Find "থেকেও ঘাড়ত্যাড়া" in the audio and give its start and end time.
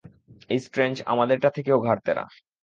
1.55-2.25